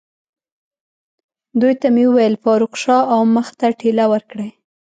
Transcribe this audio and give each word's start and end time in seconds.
دوی 1.59 1.73
ته 1.81 1.87
مې 1.95 2.03
وویل: 2.07 2.35
فاروق، 2.43 2.73
شا 2.83 2.97
او 3.13 3.19
مخ 3.35 3.47
ته 3.59 3.67
ټېله 3.79 4.05
ورکړئ. 4.13 4.49